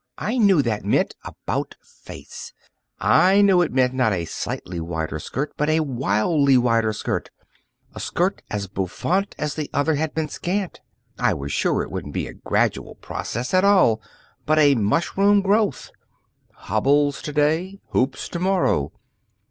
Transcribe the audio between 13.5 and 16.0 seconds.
at all but a mushroom growth